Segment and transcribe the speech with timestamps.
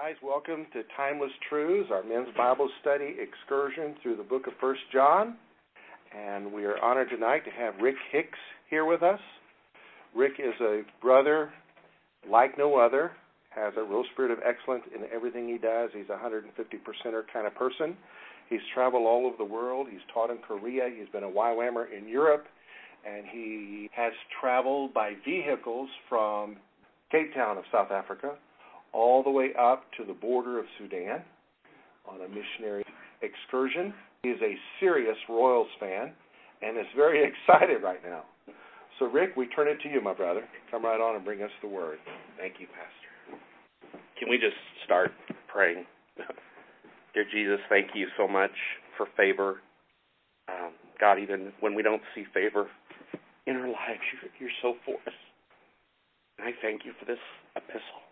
[0.00, 0.14] guys.
[0.22, 5.36] Welcome to Timeless Truths, our men's Bible study excursion through the book of First John.
[6.16, 8.38] And we are honored tonight to have Ric Hicks
[8.70, 9.20] here with us.
[10.14, 11.52] Ric is a brother
[12.30, 13.12] like no other,
[13.50, 15.90] has a real spirit of excellence in everything he does.
[15.92, 17.94] He's a 150 percenter kind of person.
[18.48, 19.88] He's traveled all over the world.
[19.90, 20.88] He's taught in Korea.
[20.96, 22.46] He's been a YWAMer in Europe.
[23.06, 26.56] And he has traveled by vehicles from
[27.10, 28.36] Cape Town of South Africa
[28.92, 31.22] all the way up to the border of Sudan
[32.06, 32.84] on a missionary
[33.22, 33.92] excursion.
[34.22, 36.12] He is a serious Royals fan
[36.60, 38.24] and is very excited right now.
[38.98, 40.42] So, Ric, we turn it to you, my brother.
[40.70, 41.98] Come right on and bring us the word.
[42.38, 43.40] Thank you, Pastor.
[44.18, 45.10] Can we just start
[45.48, 45.86] praying?
[47.14, 48.52] Dear Jesus, thank you so much
[48.96, 49.56] for favor.
[50.48, 52.68] Um, God, even when we don't see favor
[53.46, 55.14] in our lives, you're, you're so for us.
[56.38, 57.18] And I thank you for this
[57.56, 58.11] epistle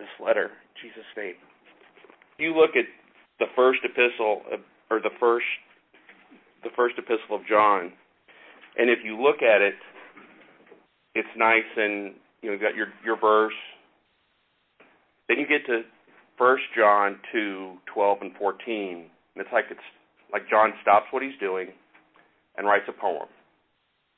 [0.00, 0.50] this letter,
[0.80, 1.36] Jesus' name.
[2.38, 2.88] You look at
[3.38, 5.46] the first epistle, of, or the first,
[6.64, 7.92] the first epistle of John,
[8.76, 9.74] and if you look at it,
[11.14, 13.54] it's nice and you know you've got your your verse.
[15.28, 15.82] Then you get to
[16.38, 19.80] First John two twelve and fourteen, and it's like it's
[20.32, 21.68] like John stops what he's doing
[22.56, 23.28] and writes a poem.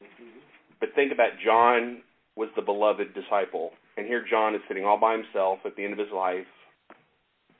[0.03, 0.39] Mm-hmm.
[0.79, 2.03] But think about John
[2.37, 5.93] was the beloved disciple and here John is sitting all by himself at the end
[5.93, 6.47] of his life.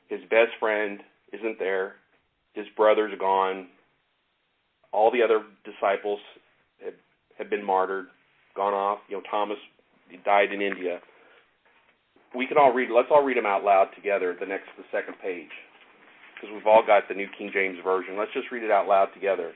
[0.07, 0.99] His best friend
[1.31, 1.95] isn't there.
[2.53, 3.67] His brother's gone.
[4.91, 6.19] All the other disciples
[6.83, 6.93] have,
[7.37, 8.07] had been martyred,
[8.55, 8.99] gone off.
[9.09, 9.57] You know, Thomas
[10.25, 10.99] died in India.
[12.35, 12.89] We can all read.
[12.93, 14.35] Let's all read them out loud together.
[14.39, 15.53] The next, the second page,
[16.33, 18.17] because we've all got the New King James Version.
[18.17, 19.53] Let's just read it out loud together.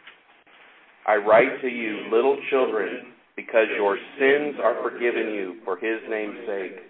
[1.07, 6.41] I write to you, little children because your sins are forgiven you for his name's
[6.47, 6.81] sake.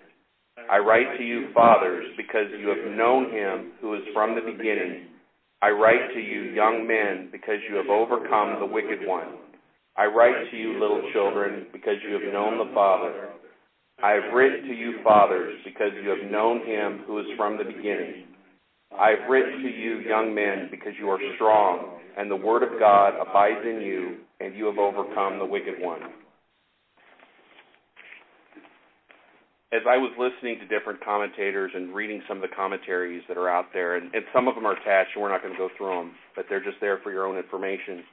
[0.72, 5.08] I write to you, fathers, because you have known him who is from the beginning.
[5.62, 9.36] I write to you, young men, because you have overcome the wicked one.
[9.98, 13.30] I write to you, little children, because you have known the Father.
[14.02, 17.64] I have written to you, fathers, because you have known him who is from the
[17.64, 18.26] beginning.
[18.98, 22.80] I have written to you, young men, because you are strong, and the word of
[22.80, 26.02] God abides in you, and you have overcome the wicked one.
[29.74, 33.50] As I was listening to different commentators and reading some of the commentaries that are
[33.50, 35.70] out there, and, and some of them are attached, and we're not going to go
[35.78, 38.04] through them, but they're just there for your own information.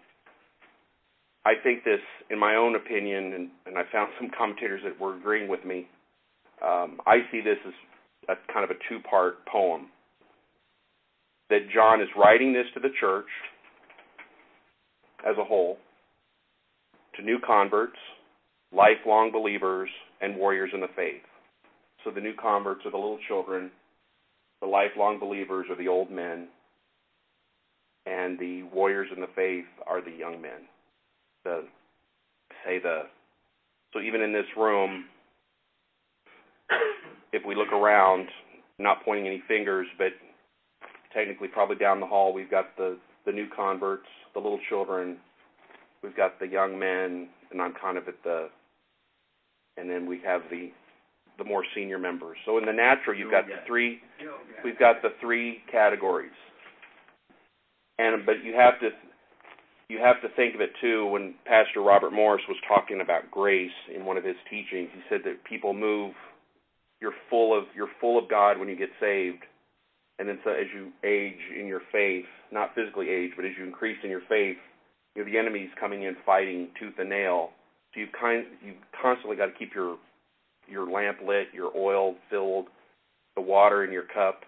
[1.44, 2.00] I think this,
[2.30, 5.86] in my own opinion, and, and I found some commentators that were agreeing with me.
[6.64, 7.74] Um, I see this as
[8.28, 9.88] a kind of a two-part poem.
[11.50, 13.28] That John is writing this to the church
[15.24, 15.76] as a whole,
[17.16, 17.98] to new converts,
[18.72, 19.90] lifelong believers,
[20.20, 21.22] and warriors in the faith.
[22.04, 23.70] So the new converts are the little children,
[24.60, 26.48] the lifelong believers are the old men,
[28.06, 30.68] and the warriors in the faith are the young men.
[31.44, 31.64] The
[32.64, 33.02] say the
[33.92, 35.04] so even in this room,
[37.32, 38.28] if we look around,
[38.78, 40.12] not pointing any fingers, but
[41.14, 45.16] technically probably down the hall we've got the the new converts, the little children,
[46.02, 48.48] we've got the young men, and I'm kind of at the
[49.78, 50.70] and then we have the
[51.38, 52.36] the more senior members.
[52.46, 54.00] So in the natural, you've got the three.
[54.64, 56.32] We've got the three categories,
[57.98, 58.90] and but you have to
[59.88, 61.06] you have to think of it too.
[61.06, 65.20] When Pastor Robert Morris was talking about grace in one of his teachings, he said
[65.24, 66.14] that people move.
[67.00, 69.42] You're full of you're full of God when you get saved,
[70.18, 73.64] and then so as you age in your faith, not physically age, but as you
[73.64, 74.56] increase in your faith,
[75.14, 77.50] you know, the enemy's coming in fighting tooth and nail.
[77.92, 79.98] So you've kind you constantly got to keep your
[80.68, 82.66] your lamp lit, your oil filled,
[83.36, 84.40] the water in your cup.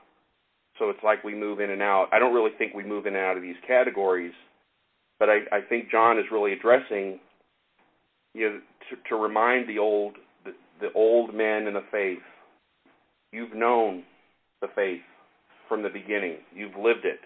[0.78, 2.09] So it's like we move in and out.
[2.12, 4.34] I don't really think we move in and out of these categories,
[5.19, 7.19] but I, I think John is really addressing
[8.34, 8.60] you know,
[8.91, 12.19] to, to remind the old the, the old men in the faith.
[13.32, 14.05] You've known
[14.60, 15.00] the faith
[15.69, 16.37] from the beginning.
[16.55, 17.20] You've lived it.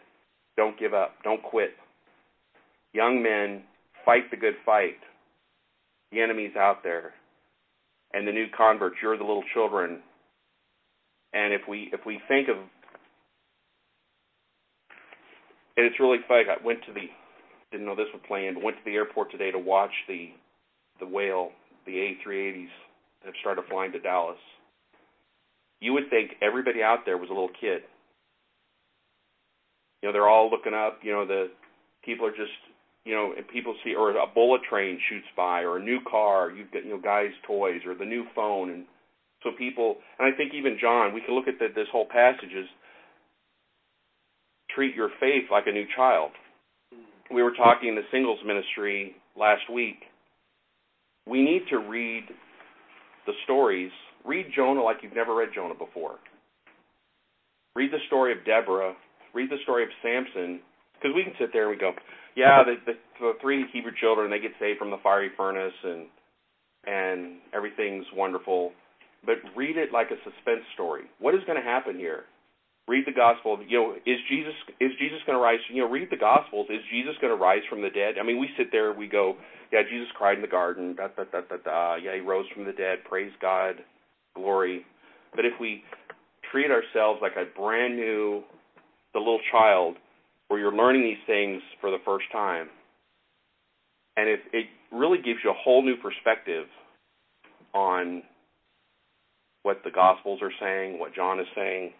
[0.56, 1.17] Don't give up.
[1.25, 1.70] Don't quit.
[2.93, 3.62] Young men,
[4.05, 4.97] fight the good fight.
[6.12, 7.12] The enemy's out there
[8.12, 10.01] and the new converts, you're the little children.
[11.33, 12.57] And if we if we think of
[15.77, 16.45] and it's really funny.
[16.49, 17.09] I went to the
[17.71, 20.31] didn't know this was planned, but went to the airport today to watch the
[20.99, 21.51] the whale,
[21.87, 22.69] the A380s
[23.23, 24.37] that have started flying to Dallas.
[25.81, 27.83] You would think everybody out there was a little kid.
[30.03, 30.99] You know, they're all looking up.
[31.03, 31.51] You know, the
[32.05, 32.53] people are just
[33.05, 36.50] you know, and people see, or a bullet train shoots by, or a new car,
[36.50, 38.85] you've got, you know, guys' toys, or the new phone, and
[39.43, 42.52] So people, and I think even John, we can look at the, this whole passage
[42.56, 42.67] as
[44.75, 46.32] treat your faith like a new child.
[46.94, 47.35] Mm-hmm.
[47.35, 50.05] We were talking in the singles ministry last week.
[51.26, 52.25] We need to read
[53.26, 53.91] the stories.
[54.25, 56.17] Read Jonah like you've never read Jonah before.
[57.75, 58.94] Read the story of Deborah.
[59.32, 60.61] Read the story of Samson.
[60.94, 61.93] Because we can sit there and we go,
[62.40, 66.06] yeah, the, the, the three Hebrew children, they get saved from the fiery furnace and
[66.87, 68.72] and everything's wonderful.
[69.25, 71.04] But read it like a suspense story.
[71.19, 72.25] What is going to happen here?
[72.88, 73.58] Read the gospel.
[73.69, 75.60] You know, is Jesus is Jesus going to rise?
[75.69, 76.66] You know, read the gospels.
[76.70, 78.14] Is Jesus going to rise from the dead?
[78.19, 79.37] I mean, we sit there, we go,
[79.70, 80.96] yeah, Jesus cried in the garden.
[80.96, 81.94] Da da da da da.
[81.96, 83.04] Yeah, he rose from the dead.
[83.08, 83.76] Praise God,
[84.34, 84.84] glory.
[85.37, 85.84] But if we
[86.50, 88.42] treat ourselves like a brand new,
[89.12, 89.96] the little child,
[90.50, 92.69] where you're learning these things for the first time,
[94.17, 96.67] and it, it really gives you a whole new perspective
[97.73, 98.25] on
[99.62, 101.93] what the Gospels are saying, what John is saying.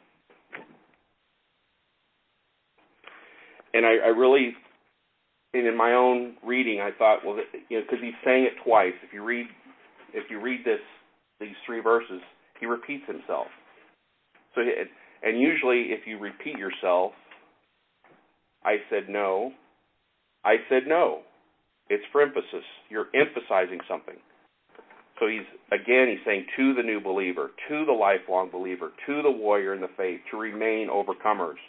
[3.73, 4.55] And I, I really,
[5.55, 7.37] and in my own reading, I thought, well,
[7.69, 8.95] you know, because he's saying it twice.
[9.05, 9.47] If you read,
[10.13, 10.81] if you read this,
[11.39, 12.21] these three verses,
[12.59, 13.47] he repeats himself.
[14.57, 14.63] So,
[15.23, 17.13] and usually, if you repeat yourself,
[18.65, 19.53] I said no.
[20.45, 21.21] I said no.
[21.89, 22.65] It's for emphasis.
[22.89, 24.17] You're emphasizing something.
[25.19, 29.31] So he's again he's saying to the new believer, to the lifelong believer, to the
[29.31, 31.61] warrior in the faith, to remain overcomers.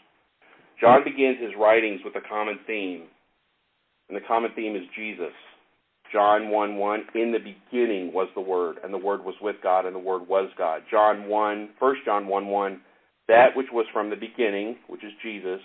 [0.80, 3.04] John begins his writings with a common theme.
[4.10, 5.34] And the common theme is Jesus.
[6.12, 9.86] John 1 1, in the beginning was the Word, and the Word was with God,
[9.86, 10.82] and the Word was God.
[10.92, 12.82] John 1, 1 John 1 1,
[13.30, 15.62] that which was from the beginning, which is Jesus,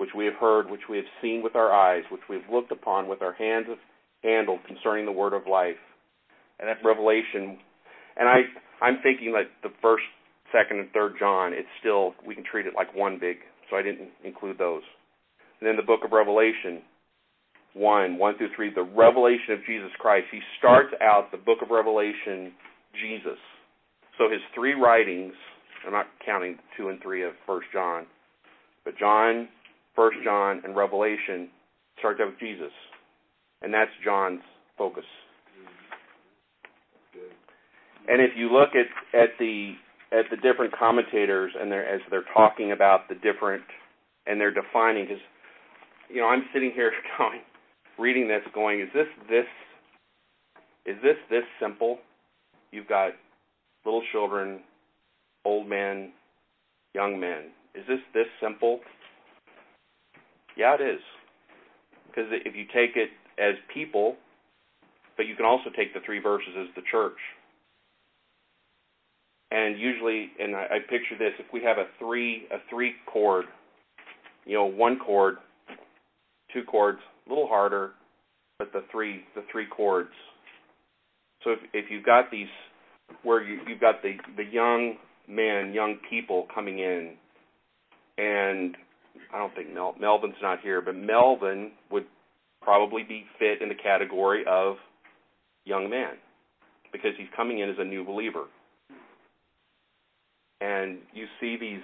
[0.00, 2.72] which we have heard, which we have seen with our eyes, which we have looked
[2.72, 3.76] upon with our hands have
[4.24, 5.76] handled concerning the Word of life
[6.58, 7.58] and that Revelation.
[8.16, 8.40] And I
[8.80, 10.04] I'm thinking like the first,
[10.50, 11.52] second, and third John.
[11.52, 13.36] It's still we can treat it like one big.
[13.68, 14.82] So I didn't include those.
[15.60, 16.80] And then the book of Revelation,
[17.74, 20.26] one one through three, the revelation of Jesus Christ.
[20.32, 22.52] He starts out the book of Revelation
[22.98, 23.38] Jesus.
[24.16, 25.34] So his three writings.
[25.86, 28.04] I'm not counting two and three of First John,
[28.84, 29.48] but John,
[30.00, 31.50] First John, and Revelation
[31.98, 32.72] start out with Jesus,
[33.60, 34.40] and that's John's
[34.78, 35.04] focus.
[38.08, 39.74] And if you look at at the
[40.10, 43.62] at the different commentators and they're as they're talking about the different
[44.26, 45.20] and they're defining because
[46.08, 47.40] you know I'm sitting here going
[47.98, 49.44] reading this going is this this
[50.86, 51.98] is this this simple?
[52.70, 53.10] You've got
[53.84, 54.60] little children,
[55.44, 56.12] old men,
[56.94, 57.50] young men.
[57.74, 58.80] Is this this simple?
[60.56, 61.00] Yeah, it is.
[62.08, 64.16] Because if you take it as people,
[65.16, 67.18] but you can also take the three verses as the church
[69.50, 73.46] and usually, and I, I picture this: if we have a three a three cord,
[74.46, 75.36] you know, one cord,
[76.52, 77.92] two cords, a little harder,
[78.58, 80.10] but the three the three cords.
[81.42, 82.48] So if if you've got these
[83.22, 84.96] where you you've got the the young
[85.28, 87.14] men, young people coming in,
[88.18, 88.76] and
[89.32, 92.06] I don't think Mel, Melvin's not here, but Melvin would
[92.62, 94.76] probably be fit in the category of
[95.64, 96.14] young man
[96.92, 98.44] because he's coming in as a new believer.
[100.60, 101.80] And you see these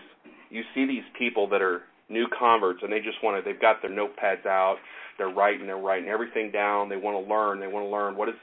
[0.51, 3.83] you see these people that are new converts and they just want to they've got
[3.83, 4.77] their notepads out
[5.19, 8.29] they're writing they're writing everything down they want to learn they want to learn what
[8.29, 8.35] is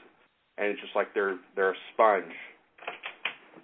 [0.58, 2.34] and it's just like they're they're a sponge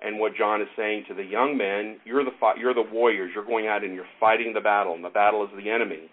[0.02, 3.44] and what John is saying to the young men you're the you're the warriors you're
[3.44, 6.10] going out and you're fighting the battle and the battle is the enemy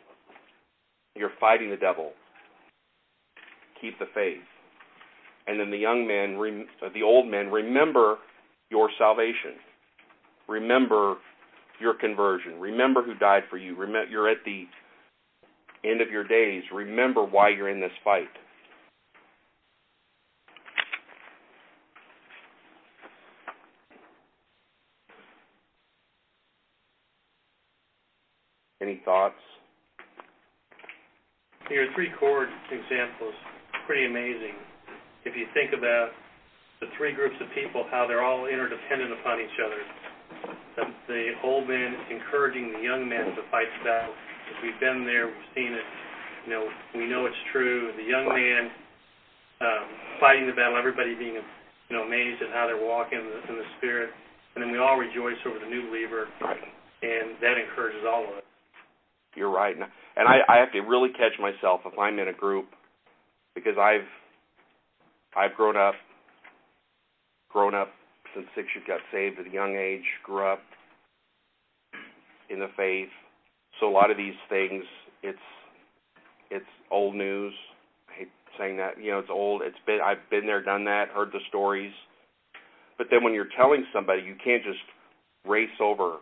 [1.16, 2.12] you're fighting the devil
[3.82, 4.44] keep the faith
[5.48, 6.38] and then the young men
[6.94, 8.18] the old men remember
[8.70, 9.56] your salvation
[10.48, 11.16] remember
[11.80, 12.60] your conversion.
[12.60, 13.76] Remember who died for you.
[13.76, 14.66] Remember you're at the
[15.84, 16.64] end of your days.
[16.74, 18.28] Remember why you're in this fight.
[28.88, 29.36] Any thoughts?
[31.68, 33.36] Your three cord examples
[33.84, 34.56] pretty amazing.
[35.28, 36.16] If you think about
[36.80, 39.84] the three groups of people, how they're all interdependent upon each other
[40.78, 44.14] the, the old men encouraging the young men to fight the battle.
[44.64, 45.88] We've been there, we've seen it.
[46.46, 46.64] You know,
[46.96, 47.92] we know it's true.
[47.98, 48.72] The young man
[49.60, 49.86] um,
[50.22, 53.56] fighting the battle, everybody being, you know, amazed at how they're walking in the, in
[53.60, 54.10] the spirit,
[54.56, 56.28] and then we all rejoice over the new believer,
[57.04, 58.48] and that encourages all of us.
[59.38, 62.66] You're right, and I, I have to really catch myself if I'm in a group
[63.54, 64.08] because I've
[65.38, 65.94] I've grown up
[67.50, 67.90] grown up
[68.34, 70.60] since six years got saved at a young age, grew up
[72.50, 73.10] in the faith.
[73.80, 74.84] So a lot of these things,
[75.22, 75.38] it's
[76.50, 77.54] it's old news.
[78.10, 79.00] I hate saying that.
[79.00, 79.62] You know, it's old.
[79.64, 81.94] It's been I've been there, done that, heard the stories.
[82.98, 84.80] But then when you're telling somebody, you can't just
[85.46, 86.18] race over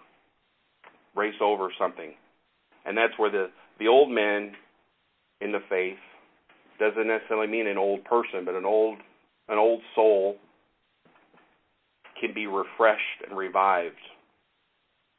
[1.16, 2.14] race over something.
[2.86, 3.50] And that's where the
[3.80, 4.54] the old man
[5.42, 5.98] in the faith
[6.80, 8.98] doesn't necessarily mean an old person, but an old
[9.48, 10.38] an old soul
[12.20, 13.96] can be refreshed and revived.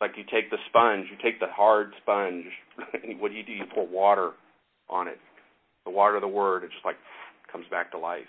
[0.00, 2.46] Like you take the sponge, you take the hard sponge,
[3.02, 3.52] and what do you do?
[3.52, 4.32] You pour water
[4.88, 5.18] on it.
[5.84, 6.96] The water of the word, it just like
[7.50, 8.28] comes back to life.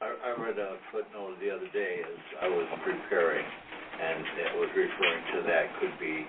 [0.00, 4.70] I, I read a footnote the other day as I was preparing, and it was
[4.70, 6.22] referring to that could be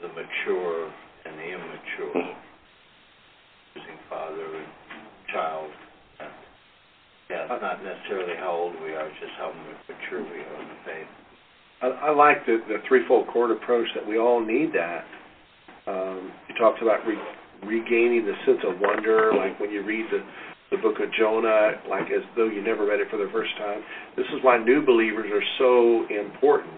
[0.00, 0.92] the mature
[1.24, 2.34] and the immature,
[3.74, 4.68] using father and
[5.32, 5.70] child.
[6.20, 6.30] And
[7.30, 9.52] yeah, it's not necessarily how old we are, just how
[9.88, 11.10] mature we are in the faith.
[11.82, 15.04] I, I like the, the threefold cord approach that we all need that.
[15.86, 17.16] Um, you talked about re,
[17.66, 20.24] regaining the sense of wonder, like when you read the
[20.70, 23.82] the book of Jonah, like as though you never read it for the first time.
[24.16, 26.74] This is why new believers are so important.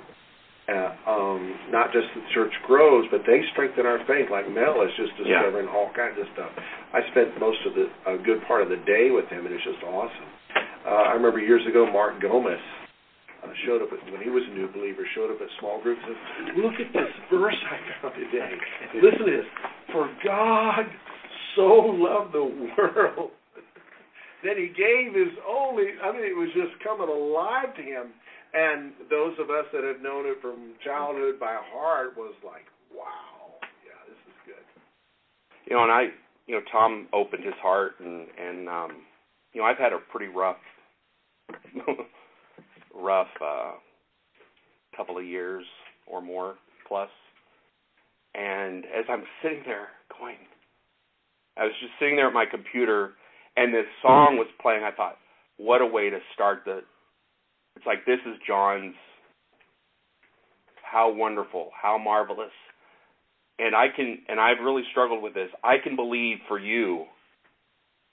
[0.67, 4.27] Uh, um, not just the church grows, but they strengthen our faith.
[4.35, 5.77] Like Mel is just discovering yeah.
[5.79, 6.51] all kinds of stuff.
[6.91, 9.63] I spent most of the a good part of the day with him, and it's
[9.63, 10.27] just awesome.
[10.83, 12.59] Uh, I remember years ago, Mark Gomez
[13.47, 15.07] uh, showed up at, when he was a new believer.
[15.15, 18.51] Showed up at small groups and said, "Look at this verse I found today.
[18.99, 19.49] Listen to this.
[19.95, 20.91] For God
[21.55, 22.43] so loved the
[22.75, 23.31] world."
[24.43, 28.15] that he gave his only, I mean, it was just coming alive to him
[28.57, 33.61] and those of us that had known it from childhood by heart was like, wow,
[33.85, 34.65] yeah, this is good.
[35.71, 36.03] You know, and I,
[36.47, 38.91] you know, Tom opened his heart, and and um,
[39.53, 40.57] you know, I've had a pretty rough,
[42.95, 43.73] rough uh,
[44.97, 45.65] couple of years
[46.07, 46.55] or more
[46.89, 47.11] plus.
[48.35, 50.37] And as I'm sitting there going,
[51.59, 53.13] I was just sitting there at my computer,
[53.57, 54.83] and this song was playing.
[54.83, 55.17] I thought,
[55.59, 56.81] what a way to start the
[57.77, 58.95] it's like this is John's.
[60.83, 62.53] How wonderful, how marvelous.
[63.59, 65.49] And I can, and I've really struggled with this.
[65.63, 67.05] I can believe for you,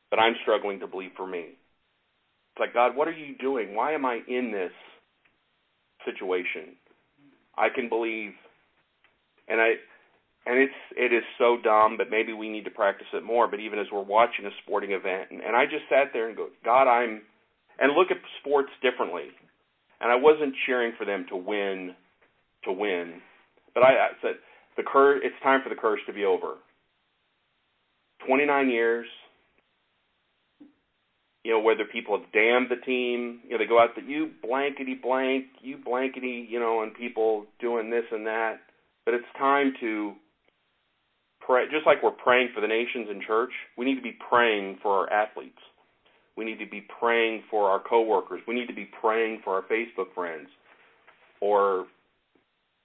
[0.09, 1.39] but I'm struggling to believe for me.
[1.49, 3.75] It's like, God, what are you doing?
[3.75, 4.71] Why am I in this
[6.05, 6.75] situation?
[7.57, 8.31] I can believe,
[9.47, 9.73] and I,
[10.45, 13.47] and it's it is so dumb, but maybe we need to practice it more.
[13.47, 16.35] But even as we're watching a sporting event, and, and I just sat there and
[16.35, 17.21] go, God, I'm,
[17.79, 19.29] and look at sports differently
[20.03, 21.95] and I wasn't cheering for them to win,
[22.65, 23.21] to win,
[23.73, 24.35] but I, I said
[24.75, 26.55] the cur- It's time for the curse to be over.
[28.27, 29.07] 29 years.
[31.43, 33.41] You know whether people have damned the team.
[33.43, 37.45] You know they go out that you blankety blank, you blankety, you know, and people
[37.59, 38.59] doing this and that.
[39.05, 40.13] But it's time to
[41.45, 41.65] pray.
[41.69, 44.91] Just like we're praying for the nations in church, we need to be praying for
[44.91, 45.59] our athletes
[46.37, 48.41] we need to be praying for our coworkers.
[48.47, 50.47] We need to be praying for our Facebook friends
[51.41, 51.85] or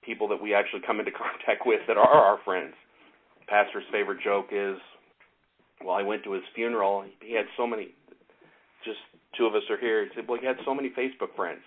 [0.03, 2.73] people that we actually come into contact with that are our friends.
[3.47, 4.77] Pastor's favorite joke is,
[5.83, 7.03] well, I went to his funeral.
[7.21, 7.89] He had so many,
[8.85, 8.99] just
[9.37, 10.03] two of us are here.
[10.03, 11.61] He said, well, he had so many Facebook friends.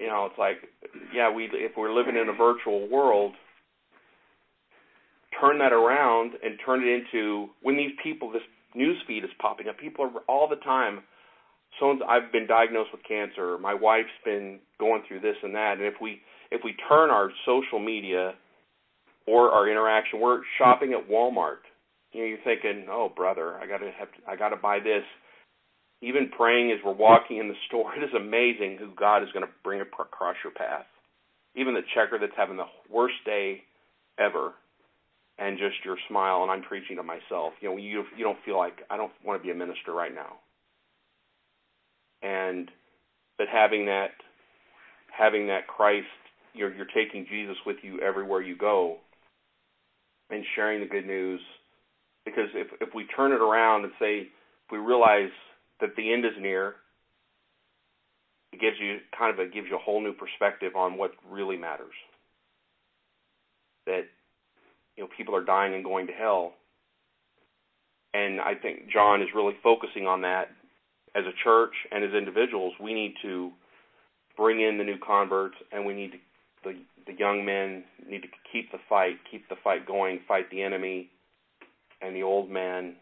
[0.00, 0.58] you know, it's like,
[1.14, 3.32] yeah, we if we're living in a virtual world,
[5.40, 8.42] turn that around and turn it into when these people, this
[8.74, 9.78] news feed is popping up.
[9.78, 11.00] People are all the time.
[11.78, 13.58] So I've been diagnosed with cancer.
[13.58, 15.74] My wife's been going through this and that.
[15.78, 18.34] And if we if we turn our social media
[19.26, 21.62] or our interaction, we're shopping at Walmart.
[22.12, 25.04] You know, you're thinking, oh brother, I gotta have to, I gotta buy this.
[26.02, 29.44] Even praying as we're walking in the store, it is amazing who God is going
[29.44, 30.86] to bring across your path.
[31.54, 33.62] Even the checker that's having the worst day
[34.18, 34.54] ever
[35.40, 37.54] and just your smile and I'm preaching to myself.
[37.60, 40.14] You know, you you don't feel like I don't want to be a minister right
[40.14, 40.36] now.
[42.22, 42.70] And
[43.38, 44.10] but having that
[45.18, 46.06] having that Christ
[46.52, 48.98] you're you're taking Jesus with you everywhere you go
[50.28, 51.40] and sharing the good news
[52.24, 54.28] because if if we turn it around and say
[54.70, 55.30] we realize
[55.80, 56.74] that the end is near
[58.52, 61.56] it gives you kind of a gives you a whole new perspective on what really
[61.56, 61.94] matters
[63.86, 64.02] that
[65.00, 66.52] you know people are dying and going to hell.
[68.12, 70.48] And I think John is really focusing on that
[71.14, 72.74] as a church and as individuals.
[72.78, 73.50] We need to
[74.36, 76.18] bring in the new converts, and we need to
[76.64, 76.74] the
[77.06, 81.08] the young men need to keep the fight, keep the fight going, fight the enemy,
[82.02, 82.96] and the old men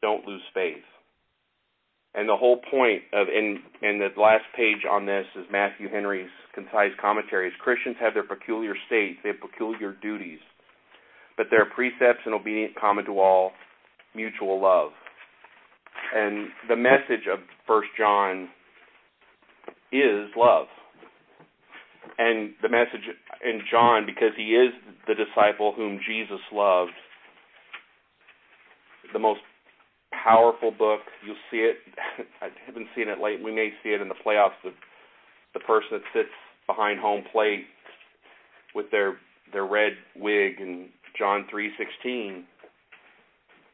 [0.00, 0.86] don't lose faith.
[2.14, 6.30] And the whole point of in in the last page on this is Matthew Henry's
[6.54, 10.38] concise commentary is Christians have their peculiar states, they have peculiar duties,
[11.38, 13.52] but their precepts and obedient common to all,
[14.14, 14.90] mutual love.
[16.14, 18.48] And the message of First John
[19.92, 20.66] is love.
[22.18, 23.06] And the message
[23.44, 24.72] in John, because he is
[25.06, 26.92] the disciple whom Jesus loved,
[29.12, 29.40] the most
[30.12, 31.00] powerful book.
[31.24, 31.76] You'll see it.
[32.42, 33.42] I haven't seen it late.
[33.42, 34.58] We may see it in the playoffs.
[34.64, 34.72] The,
[35.54, 36.34] the person that sits
[36.66, 37.64] behind home plate
[38.74, 39.16] with their
[39.52, 42.44] their red wig and John three sixteen.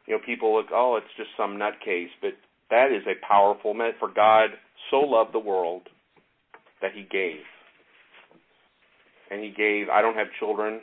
[0.07, 2.33] You know, people look, oh, it's just some nutcase, but
[2.71, 3.97] that is a powerful message.
[3.99, 4.51] For God
[4.91, 5.89] so loved the world
[6.83, 7.41] that He gave,
[9.31, 9.89] and He gave.
[9.89, 10.81] I don't have children,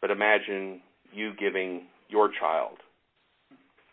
[0.00, 0.80] but imagine
[1.12, 2.78] you giving your child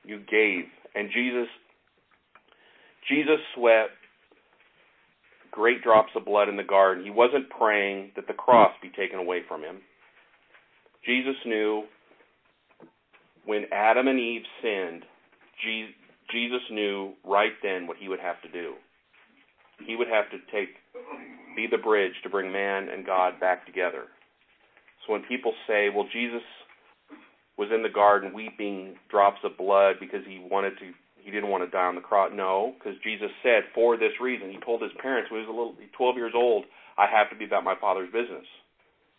[0.04, 0.66] you gave.
[0.94, 1.48] And Jesus
[3.10, 3.90] Jesus sweat
[5.52, 7.04] great drops of blood in the garden.
[7.04, 9.78] He wasn't praying that the cross be taken away from him.
[11.06, 11.84] Jesus knew
[13.46, 15.04] when Adam and Eve sinned,
[16.32, 18.74] Jesus knew right then what he would have to do.
[19.86, 20.70] He would have to take
[21.56, 24.06] be the bridge to bring man and God back together.
[25.06, 26.44] So when people say, "Well, Jesus
[27.58, 30.94] was in the garden weeping drops of blood because he wanted to
[31.26, 32.32] he didn't want to die on the cross.
[32.34, 34.52] No, because Jesus said for this reason.
[34.52, 36.66] He told his parents when he was a little 12 years old,
[37.00, 38.46] I have to be about my father's business.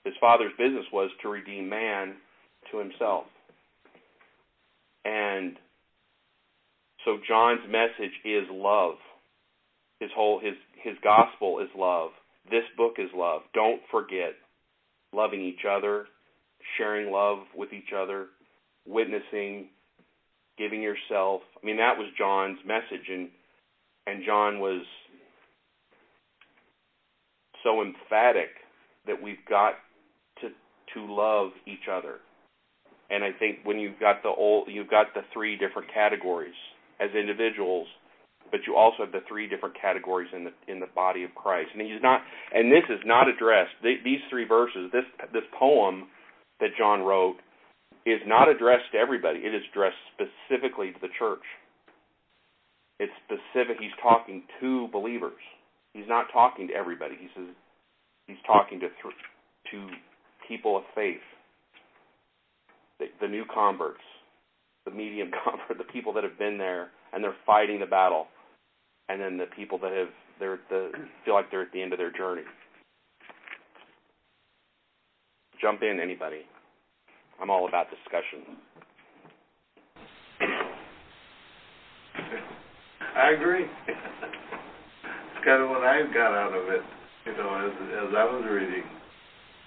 [0.06, 2.14] His father's business was to redeem man
[2.70, 3.24] to himself.
[5.04, 5.56] And
[7.04, 8.94] so John's message is love.
[9.98, 12.10] His whole his his gospel is love.
[12.48, 13.42] This book is love.
[13.52, 14.34] Don't forget
[15.12, 16.06] loving each other,
[16.78, 18.26] sharing love with each other,
[18.86, 19.70] witnessing,
[20.56, 21.40] giving yourself.
[21.60, 23.28] I mean, that was John's message, and
[24.06, 24.82] and John was
[27.64, 28.50] so emphatic
[29.08, 29.74] that we've got
[30.94, 32.16] to love each other.
[33.10, 36.54] And I think when you've got the old, you've got the three different categories
[37.00, 37.86] as individuals,
[38.50, 41.70] but you also have the three different categories in the in the body of Christ.
[41.72, 42.22] And he's not,
[42.52, 43.72] and this is not addressed.
[43.82, 46.08] these three verses, this this poem
[46.60, 47.36] that John wrote
[48.06, 49.40] is not addressed to everybody.
[49.40, 51.42] It is addressed specifically to the church.
[52.98, 53.76] It's specific.
[53.78, 55.42] He's talking to believers.
[55.92, 57.16] He's not talking to everybody.
[57.20, 57.48] He says
[58.26, 59.20] he's talking to th-
[59.72, 59.78] to
[60.48, 61.20] people of faith,
[62.98, 64.00] the, the new converts,
[64.84, 68.26] the medium convert, the people that have been there and they're fighting the battle,
[69.08, 70.90] and then the people that have they're the
[71.24, 72.42] feel like they're at the end of their journey.
[75.60, 76.42] Jump in, anybody.
[77.40, 78.56] I'm all about discussion.
[83.16, 83.64] I agree.
[83.64, 86.82] it's kind of what I got out of it,
[87.24, 87.72] you know, as
[88.08, 88.84] as I was reading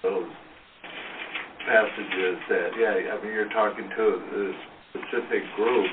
[0.02, 0.30] those
[1.66, 2.36] passages.
[2.48, 4.52] That yeah, I mean, you're talking to a
[4.92, 5.86] specific group,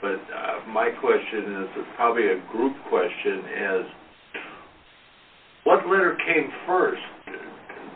[0.00, 3.86] but uh, my question is probably a group question: is
[5.64, 7.02] what letter came first?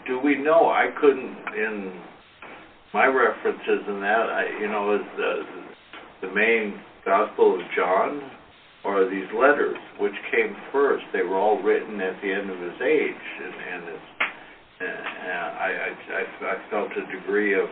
[0.07, 0.69] Do we know?
[0.69, 2.01] I couldn't in
[2.93, 8.23] my references in that, I, you know, is the the main Gospel of John
[8.85, 11.05] or these letters, which came first.
[11.13, 14.12] They were all written at the end of his age, and, and it's,
[14.83, 17.69] I, I, I felt a degree of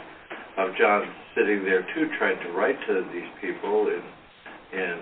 [0.59, 4.05] of John sitting there too, trying to write to these people, and
[4.73, 5.01] and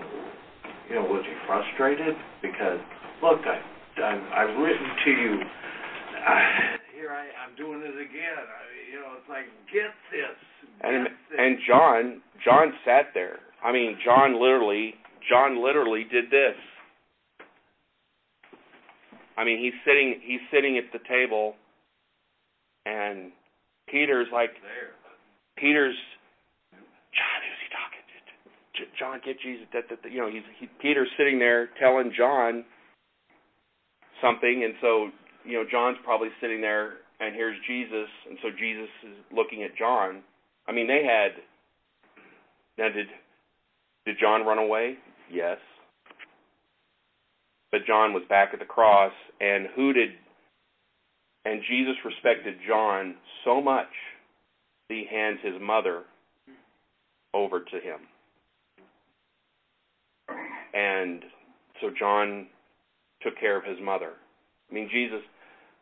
[0.89, 2.81] you know, was he frustrated because
[3.23, 3.61] look, I
[3.99, 5.41] I've, I've written to you.
[6.29, 8.39] I, here I, I'm doing it again.
[8.39, 10.39] I, you know, it's like get this.
[10.83, 11.13] Get and this.
[11.39, 13.39] and John John sat there.
[13.65, 14.95] I mean, John literally
[15.29, 16.57] John literally did this.
[19.37, 21.55] I mean, he's sitting he's sitting at the table,
[22.89, 23.33] and
[23.91, 24.51] Peter's like.
[25.57, 25.97] Peter's
[26.73, 28.83] John, who's he talking to?
[28.97, 29.67] John, get Jesus.
[29.75, 32.65] That, that, you know, he's he, Peter's sitting there telling John
[34.23, 35.11] something, and so
[35.45, 39.77] you know, John's probably sitting there and here's Jesus, and so Jesus is looking at
[39.77, 40.23] John.
[40.67, 41.33] I mean, they had.
[42.79, 43.07] Now, did
[44.07, 44.97] did John run away?
[45.31, 45.59] Yes.
[47.73, 50.11] But John was back at the cross, and who did?
[51.45, 53.89] And Jesus respected John so much
[54.89, 56.03] that he hands his mother
[57.35, 58.01] over to him.
[60.75, 61.23] And
[61.81, 62.47] so John
[63.23, 64.13] took care of his mother.
[64.71, 65.21] I mean, Jesus,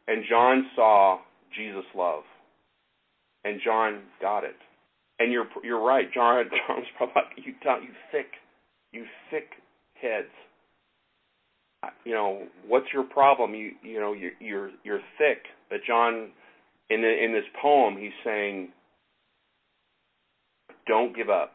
[0.07, 1.19] and John saw
[1.57, 2.23] Jesus' love,
[3.45, 4.57] and John got it.
[5.19, 6.45] And you're you're right, John.
[6.69, 8.27] John was probably like, you you thick,
[8.92, 9.49] you thick
[10.01, 10.33] heads.
[12.05, 13.55] You know, what's your problem?
[13.55, 15.45] You you know, you're you're you're thick.
[15.71, 16.31] But John,
[16.91, 18.71] in the in this poem, he's saying,
[20.87, 21.55] don't give up,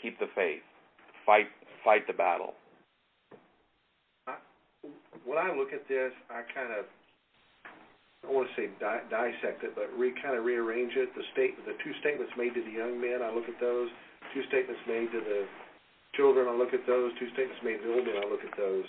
[0.00, 0.62] keep the faith,
[1.26, 1.46] fight
[1.84, 2.54] fight the battle.
[5.24, 6.84] When I look at this, I kind of
[8.24, 11.12] I don't want to say di- dissect it, but re kind of rearrange it.
[11.12, 13.92] The state, the two statements made to the young men, I look at those.
[14.32, 15.44] Two statements made to the
[16.16, 17.12] children, I look at those.
[17.20, 18.88] Two statements made to the old men, I look at those.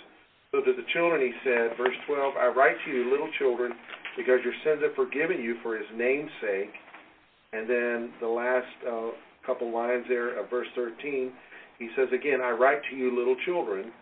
[0.52, 3.72] So to the children he said, verse 12, I write to you, little children,
[4.16, 6.72] because your sins are forgiven you for his name's sake.
[7.52, 9.10] And then the last uh,
[9.44, 11.32] couple lines there of verse 13,
[11.78, 13.92] he says again, I write to you, little children,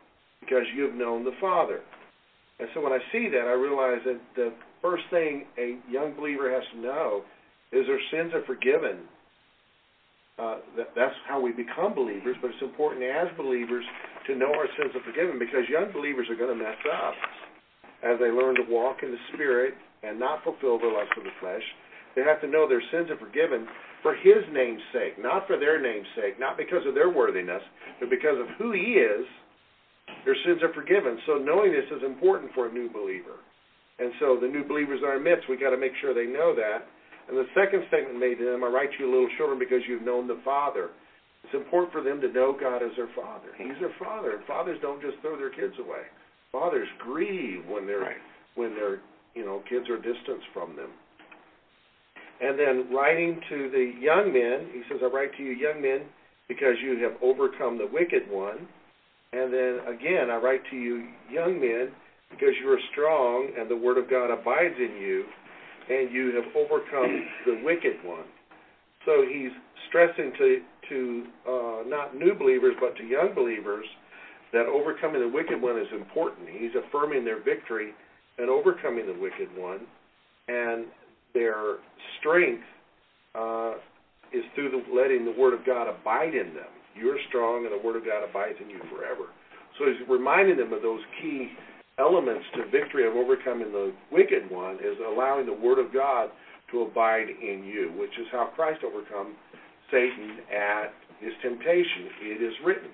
[0.41, 1.81] because you have known the Father.
[2.59, 6.53] And so when I see that, I realize that the first thing a young believer
[6.53, 7.23] has to know
[7.73, 9.09] is their sins are forgiven.
[10.35, 13.85] Uh, that, that's how we become believers, but it's important as believers
[14.27, 17.15] to know our sins are forgiven because young believers are going to mess up
[18.03, 21.35] as they learn to walk in the Spirit and not fulfill the lust of the
[21.39, 21.63] flesh.
[22.17, 23.67] They have to know their sins are forgiven
[24.03, 27.63] for His name's sake, not for their name's sake, not because of their worthiness,
[28.01, 29.27] but because of who He is.
[30.27, 31.19] Their sins are forgiven.
[31.27, 33.39] So knowing this is important for a new believer.
[33.99, 36.55] And so the new believers in our midst, we got to make sure they know
[36.55, 36.91] that.
[37.29, 40.05] And the second statement made to them, I write to you, little children, because you've
[40.05, 40.91] known the Father.
[41.45, 43.53] It's important for them to know God as their father.
[43.59, 44.37] He's their father.
[44.37, 46.09] And fathers don't just throw their kids away.
[46.53, 48.23] Fathers grieve when they're right.
[48.55, 49.01] when their
[49.35, 50.89] you know kids are distanced from them.
[52.41, 56.03] And then writing to the young men, he says, I write to you, young men,
[56.49, 58.67] because you have overcome the wicked one.
[59.33, 61.93] And then again, I write to you, young men,
[62.31, 65.25] because you are strong and the word of God abides in you,
[65.91, 68.25] and you have overcome the wicked one.
[69.05, 69.53] So he's
[69.89, 73.87] stressing to to uh, not new believers but to young believers
[74.53, 76.49] that overcoming the wicked one is important.
[76.49, 77.93] He's affirming their victory
[78.39, 79.81] and overcoming the wicked one,
[80.49, 80.87] and
[81.35, 81.79] their
[82.21, 82.63] strength
[83.35, 83.75] uh,
[84.33, 86.71] is through the, letting the Word of God abide in them.
[86.95, 89.31] You're strong, and the Word of God abides in you forever.
[89.79, 91.51] So he's reminding them of those key
[91.99, 96.31] elements to victory of overcoming the wicked one is allowing the Word of God
[96.73, 99.35] to abide in you, which is how Christ overcome
[99.91, 102.11] Satan at his temptation.
[102.23, 102.91] It is written.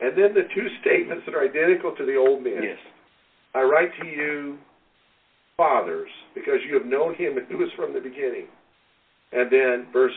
[0.00, 2.62] And then the two statements that are identical to the old man.
[2.62, 2.78] Yes.
[3.54, 4.58] I write to you,
[5.56, 8.48] fathers, because you have known him who is from the beginning.
[9.32, 10.14] And then verse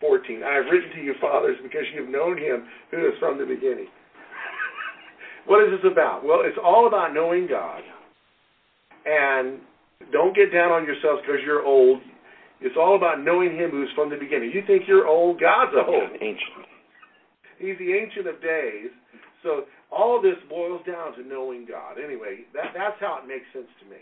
[0.00, 3.38] 14, I have written to you, fathers, because you have known him who is from
[3.38, 3.88] the beginning.
[5.46, 6.24] What is this about?
[6.24, 7.82] Well, it's all about knowing God.
[9.04, 9.58] And
[10.12, 12.00] don't get down on yourselves because you're old.
[12.60, 14.52] It's all about knowing Him who's from the beginning.
[14.54, 16.10] You think you're old, God's old.
[16.20, 16.66] Ancient.
[17.58, 18.90] He's the Ancient of Days.
[19.42, 21.98] So all of this boils down to knowing God.
[22.02, 23.98] Anyway, that, that's how it makes sense to me.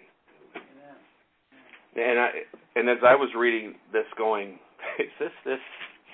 [1.96, 2.28] And I
[2.76, 4.58] and as I was reading this, going,
[4.98, 5.58] is this this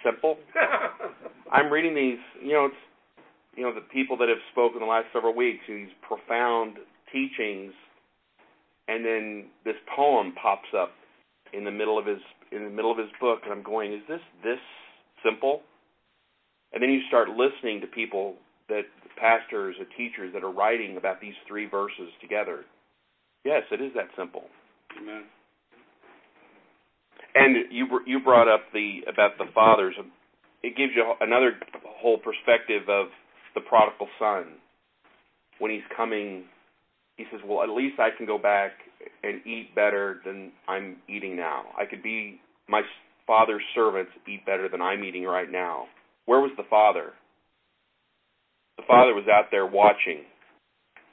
[0.05, 0.39] simple?
[1.53, 2.19] I'm reading these.
[2.43, 2.83] You know, it's
[3.57, 5.61] you know the people that have spoken the last several weeks.
[5.67, 6.77] These profound
[7.13, 7.73] teachings,
[8.89, 10.93] and then this poem pops up
[11.53, 12.21] in the middle of his
[12.53, 14.61] in the middle of his book, and I'm going, is this this
[15.25, 15.63] simple?
[16.73, 18.35] And then you start listening to people
[18.69, 18.83] that
[19.17, 22.65] pastors or teachers that are writing about these three verses together.
[23.45, 24.45] Yes, it is that simple.
[25.01, 25.25] Amen.
[27.35, 29.95] And you you brought up the about the fathers.
[30.63, 31.53] It gives you another
[31.85, 33.07] whole perspective of
[33.57, 34.45] the prodigal son
[35.59, 36.45] when he's coming.
[37.17, 38.73] He says, "Well, at least I can go back
[39.25, 41.65] and eat better than I'm eating now.
[41.77, 42.83] I could be my
[43.27, 45.89] father's servants eat better than I'm eating right now.
[46.27, 47.15] Where was the father?
[48.77, 50.25] The father was out there watching.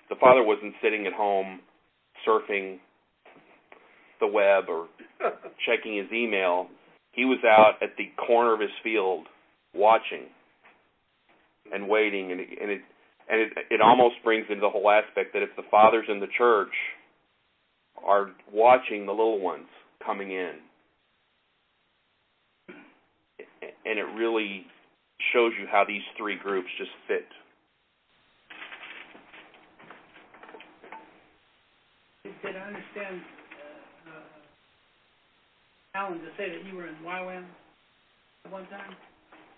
[0.09, 1.61] The father wasn't sitting at home
[2.27, 2.79] surfing
[4.19, 4.87] the web or
[5.65, 6.67] checking his email.
[7.13, 9.27] He was out at the corner of his field
[9.73, 10.27] watching
[11.71, 12.81] and waiting and it, and it
[13.29, 16.27] and it it almost brings into the whole aspect that if the fathers in the
[16.37, 16.73] church
[18.03, 19.67] are watching the little ones
[20.05, 20.53] coming in.
[23.85, 24.65] And it really
[25.33, 27.27] shows you how these three groups just fit.
[32.23, 33.21] Did I understand
[34.05, 34.23] uh, uh,
[35.95, 37.45] Alan to say that you were in YWAM
[38.45, 38.95] at one time?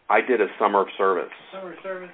[0.10, 1.32] I did a summer of service.
[1.52, 2.12] Summer of service?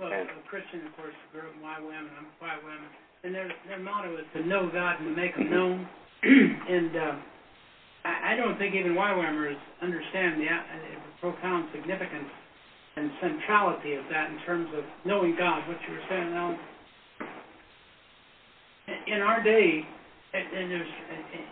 [0.00, 2.82] Well, And- a Christian, of course, grew up in YWAM, and I'm YWAM.
[3.24, 5.88] And their, their motto is to know God and to make Him known.
[6.22, 7.14] and uh,
[8.04, 12.28] I, I don't think even YWAMers understand the, uh, the profound significance
[12.96, 16.58] and centrality of that in terms of knowing God, what you were saying, Alan.
[19.06, 19.82] in our day,
[20.34, 20.88] and, and there's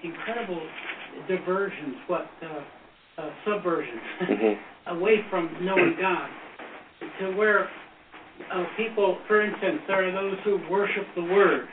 [0.04, 0.60] incredible
[1.26, 2.62] diversions, what uh,
[3.18, 4.96] uh, subversions, Mm-hmm.
[4.98, 6.28] away from knowing God,
[7.20, 7.68] to where
[8.52, 11.68] uh, people, for instance, there are those who worship the Word,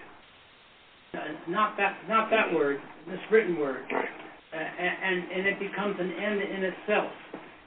[1.13, 1.17] uh,
[1.49, 6.41] not that not that word, this written word, uh, and and it becomes an end
[6.41, 7.11] in itself.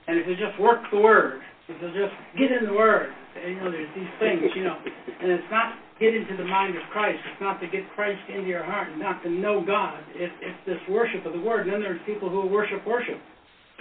[0.07, 3.11] And if you just work the Word, if you just get in the Word,
[3.47, 4.79] you know, there's these things, you know,
[5.23, 7.19] and it's not get into the mind of Christ.
[7.33, 10.03] It's not to get Christ into your heart not to know God.
[10.15, 11.67] It's, it's this worship of the Word.
[11.67, 13.19] And then there's people who worship worship.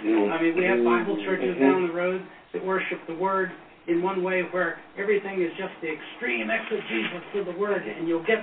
[0.00, 0.32] Mm-hmm.
[0.32, 3.50] I mean, we have Bible churches down the road that worship the Word
[3.88, 8.24] in one way where everything is just the extreme exegesis of the Word, and you'll
[8.24, 8.38] get,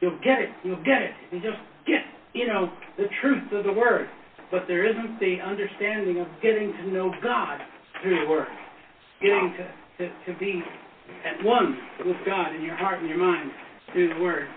[0.00, 1.12] you'll get it, you'll get it.
[1.30, 4.08] You just get, you know, the truth of the Word.
[4.50, 7.60] But there isn't the understanding of getting to know God
[8.02, 8.48] through the Word,
[9.20, 10.62] getting to, to, to be
[11.24, 13.50] at one with God in your heart and your mind
[13.92, 14.48] through the Word.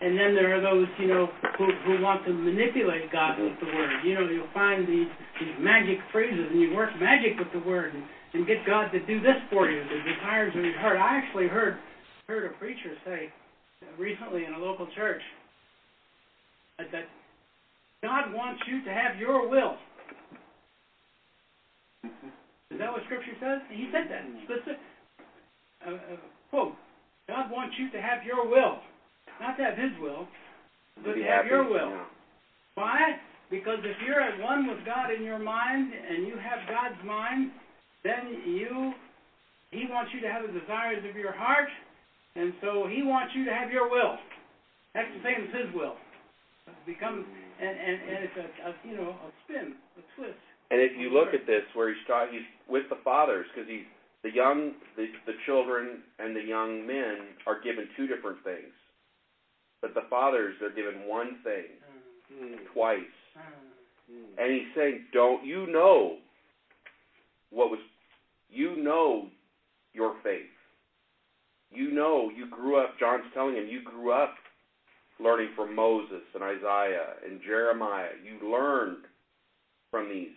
[0.00, 3.66] And then there are those, you know, who, who want to manipulate God with the
[3.66, 3.90] Word.
[4.04, 5.08] You know, you'll find these,
[5.40, 8.02] these magic phrases, and you work magic with the Word, and,
[8.34, 10.98] and get God to do this for you, the desires of your heart.
[10.98, 11.78] I actually heard
[12.26, 13.28] heard a preacher say
[13.98, 15.20] recently in a local church
[16.78, 17.04] that
[18.02, 19.76] God wants you to have your will.
[22.04, 23.60] Is that what Scripture says?
[23.70, 24.80] He said that specific.
[25.86, 26.16] Uh, uh,
[26.50, 26.72] quote:
[27.28, 28.78] God wants you to have your will,
[29.40, 30.26] not to have His will,
[31.02, 31.90] but Be to have your will.
[31.90, 32.04] Yeah.
[32.74, 33.16] Why?
[33.50, 37.50] Because if you're at one with God in your mind and you have God's mind,
[38.02, 38.92] then you
[39.70, 41.68] He wants you to have the desires of your heart,
[42.36, 44.16] and so He wants you to have your will.
[44.94, 45.96] That's the same as His will.
[46.86, 47.24] Become
[47.60, 50.38] and and, and it's a, a you know a spin, a twist.
[50.70, 53.86] And if you look at this, where he's talking, he's with the fathers, because he's
[54.24, 58.72] the young, the, the children, and the young men are given two different things,
[59.84, 61.76] but the fathers are given one thing
[62.32, 62.54] mm-hmm.
[62.72, 63.00] twice.
[64.10, 64.38] Mm-hmm.
[64.38, 66.16] And he's saying, "Don't you know
[67.50, 67.80] what was?
[68.48, 69.28] You know
[69.92, 70.48] your faith.
[71.70, 74.34] You know you grew up." John's telling him, "You grew up
[75.20, 78.16] learning from Moses and Isaiah and Jeremiah.
[78.24, 79.04] You learned
[79.90, 80.28] from these.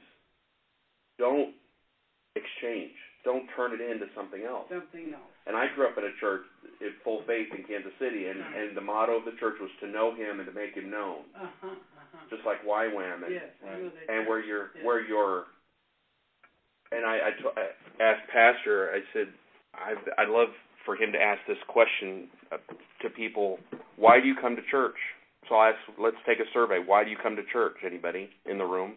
[1.18, 1.54] Don't
[2.36, 2.92] exchange.
[3.24, 5.37] Don't turn it into something else." Something else.
[5.48, 6.42] And I grew up in a church
[6.82, 9.88] in full faith in Kansas City, and and the motto of the church was to
[9.88, 11.68] know Him and to make Him known, Uh huh.
[11.72, 11.74] Uh
[12.14, 12.26] huh.
[12.30, 13.50] just like YWAM and Yes.
[13.66, 14.84] I and where you're Yeah.
[14.86, 15.46] where you're
[16.92, 19.28] and I, I, t- I asked pastor i said
[19.76, 20.48] i i'd love
[20.86, 22.58] for him to ask this question uh,
[23.02, 23.60] to people
[23.98, 24.96] why do you come to church
[25.50, 28.58] so i asked let's take a survey why do you come to church anybody in
[28.58, 28.96] the room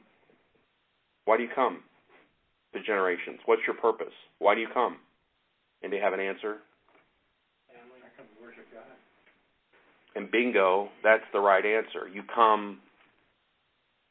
[1.24, 1.80] why do you come
[2.74, 4.96] to generations what's your purpose why do you come
[5.82, 6.56] anybody have an answer
[10.16, 12.78] and bingo that's the right answer you come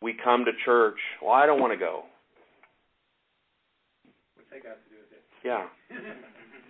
[0.02, 2.04] we come to church well i don't want to go
[4.50, 5.24] What's that got to do with it?
[5.46, 5.68] Yeah.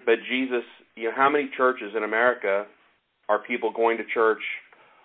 [0.05, 0.63] But Jesus,
[0.95, 2.65] you know, how many churches in America
[3.27, 4.41] are people going to church?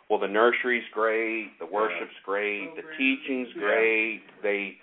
[0.09, 4.23] Well, the nursery's great, the worship's great, the teaching's great.
[4.43, 4.77] They,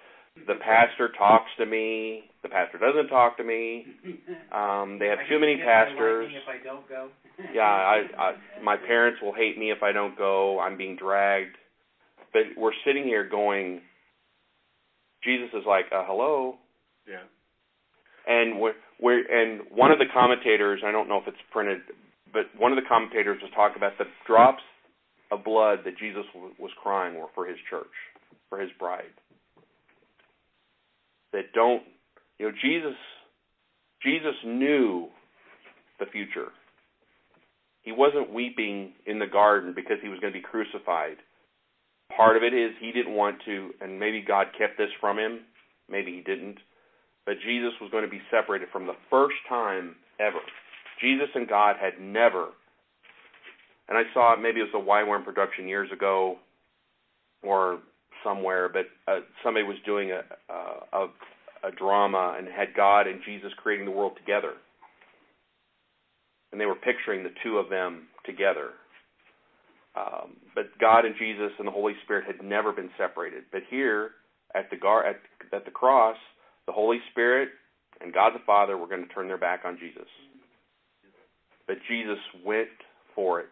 [0.47, 3.85] the pastor talks to me, the pastor doesn't talk to me.
[4.51, 6.29] Um, they have too many pastors.
[6.35, 7.07] If I don't go.
[7.55, 10.59] Yeah, I, I, my parents will hate me if I don't go.
[10.59, 11.55] I'm being dragged.
[12.33, 13.79] But we're sitting here going.
[15.23, 16.55] Jesus is like, uh, hello.
[17.07, 17.23] Yeah.
[18.27, 21.79] and we're, we're and one of the commentators I don't know if it's printed,
[22.33, 24.63] but one of the commentators was talking about the drops
[25.31, 27.95] of blood that Jesus w- was crying were for his church,
[28.49, 29.15] for his bride.
[31.33, 31.83] That don't,
[32.39, 32.95] you know, Jesus,
[34.03, 35.07] Jesus knew
[35.99, 36.49] the future.
[37.83, 41.17] He wasn't weeping in the garden because he was going to be crucified.
[42.15, 45.39] Part of it is he didn't want to, and maybe God kept this from him.
[45.89, 46.57] Maybe he didn't
[47.25, 50.39] but Jesus was going to be separated from the first time ever.
[50.99, 52.49] Jesus and God had never,
[53.87, 56.37] and I saw it, maybe it was a YWAM production years ago
[57.43, 57.79] or
[58.23, 60.21] somewhere, but uh, somebody was doing a,
[60.93, 61.07] a,
[61.67, 64.53] a, drama and had God and Jesus creating the world together.
[66.51, 68.71] And they were picturing the two of them together.
[69.95, 73.43] Um, but God and Jesus and the Holy Spirit had never been separated.
[73.51, 74.11] But here
[74.55, 75.17] at the gar- at,
[75.53, 76.17] at the cross,
[76.65, 77.49] the Holy Spirit
[78.01, 80.07] and God the Father were going to turn their back on Jesus.
[81.67, 82.69] But Jesus went
[83.15, 83.49] for it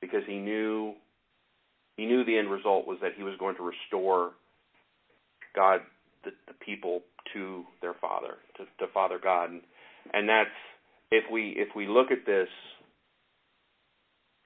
[0.00, 0.94] because he knew
[1.98, 4.30] he knew the end result was that he was going to restore
[5.54, 5.80] God
[6.24, 7.02] the, the people
[7.34, 9.50] to their Father, to, to Father God.
[9.50, 9.62] And,
[10.14, 10.54] and that's
[11.10, 12.48] if we if we look at this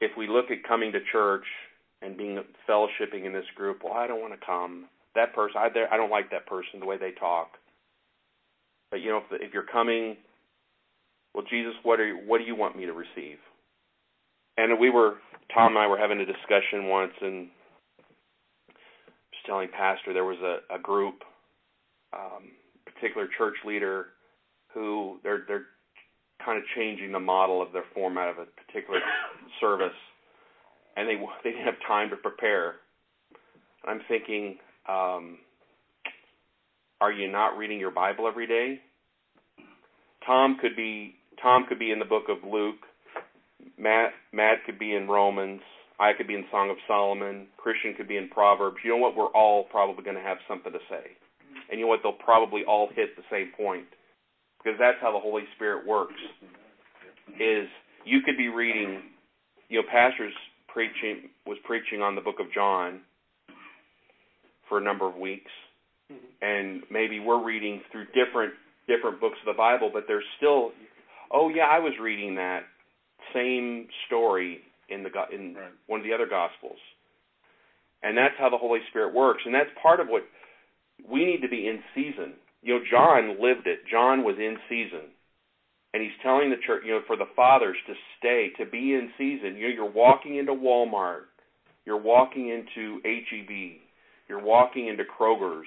[0.00, 1.44] if we look at coming to church
[2.00, 4.86] and being fellowshipping in this group, well, I don't want to come.
[5.14, 7.50] That person, I, I don't like that person, the way they talk.
[8.90, 10.16] But you know, if, if you're coming,
[11.34, 13.38] well, Jesus, what are you, what do you want me to receive?
[14.56, 15.14] And we were
[15.54, 17.48] Tom and I were having a discussion once, and
[18.68, 21.22] was telling Pastor there was a, a group,
[22.12, 22.52] um,
[22.84, 24.06] particular church leader,
[24.74, 25.66] who they're they're
[26.44, 29.00] kind of changing the model of their format of a particular
[29.60, 29.96] service,
[30.96, 32.74] and they they didn't have time to prepare.
[33.86, 35.38] I'm thinking, um,
[37.00, 38.80] are you not reading your Bible every day?
[40.26, 42.76] Tom could be Tom could be in the book of Luke.
[43.82, 45.60] Matt Matt could be in Romans.
[45.98, 47.48] I could be in Song of Solomon.
[47.58, 48.76] Christian could be in Proverbs.
[48.84, 49.16] You know what?
[49.16, 51.10] We're all probably going to have something to say,
[51.68, 52.00] and you know what?
[52.02, 53.86] They'll probably all hit the same point
[54.58, 56.14] because that's how the Holy Spirit works.
[57.40, 57.68] Is
[58.04, 59.02] you could be reading,
[59.68, 60.32] you know, pastors
[60.68, 63.00] preaching was preaching on the book of John
[64.68, 65.50] for a number of weeks,
[66.40, 68.54] and maybe we're reading through different
[68.86, 70.70] different books of the Bible, but there's still,
[71.32, 72.62] oh yeah, I was reading that
[73.34, 75.72] same story in the in right.
[75.86, 76.78] one of the other gospels,
[78.02, 80.22] and that's how the Holy Spirit works, and that's part of what
[81.08, 83.80] we need to be in season you know, John lived it.
[83.90, 85.10] John was in season.
[85.92, 89.10] And he's telling the church, you know, for the fathers to stay, to be in
[89.18, 89.56] season.
[89.56, 91.28] You know, you're walking into Walmart,
[91.84, 93.80] you're walking into HEB,
[94.28, 95.66] you're walking into Kroger's.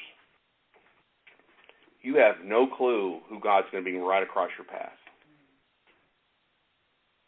[2.01, 4.97] You have no clue who God's going to be right across your path.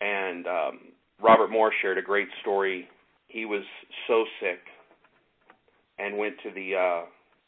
[0.02, 0.80] And um,
[1.22, 2.88] Robert Moore shared a great story.
[3.28, 3.64] He was
[4.08, 4.60] so sick
[6.00, 7.06] and went to the uh,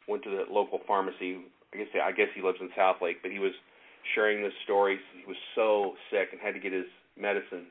[0.07, 1.39] went to the local pharmacy
[1.73, 3.51] I guess I guess he lives in Southlake, but he was
[4.15, 4.99] sharing this story.
[5.19, 6.87] He was so sick and had to get his
[7.19, 7.67] medicine.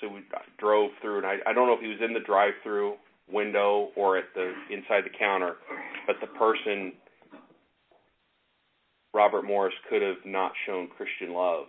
[0.00, 0.20] So we
[0.58, 2.94] drove through, and I, I don't know if he was in the drive-through
[3.32, 5.56] window or at the inside the counter,
[6.06, 6.92] but the person,
[9.14, 11.66] Robert Morris, could have not shown Christian love.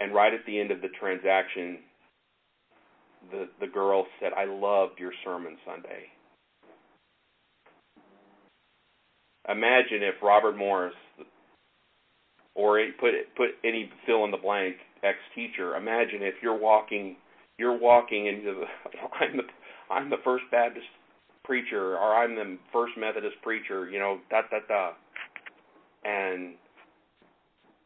[0.00, 1.78] And right at the end of the transaction,
[3.30, 6.10] the the girl said, "I loved your sermon Sunday."
[9.48, 10.94] imagine if Robert Morris
[12.54, 15.76] or put put any fill in the blank ex teacher.
[15.76, 17.16] Imagine if you're walking
[17.58, 19.42] you're walking into the I'm the
[19.90, 20.86] I'm the first Baptist
[21.44, 24.92] preacher or I'm the first Methodist preacher, you know, da da da,
[26.04, 26.54] and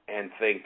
[0.09, 0.63] and think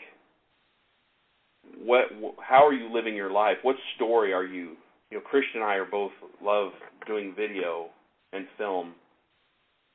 [1.83, 2.07] what
[2.41, 3.59] how are you living your life?
[3.63, 4.77] What story are you?
[5.11, 6.73] You know, Christian and I are both love
[7.07, 7.89] doing video
[8.33, 8.95] and film